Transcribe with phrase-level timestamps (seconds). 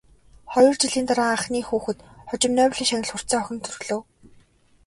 [0.53, 1.99] Хоёр жилийн дараа анхны хүүхэд,
[2.29, 3.99] хожим Нобелийн шагнал хүртсэн охин нь төрлөө.